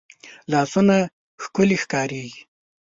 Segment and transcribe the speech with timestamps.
[0.51, 0.95] لاسونه
[1.43, 2.41] ښکلې ښکارېږي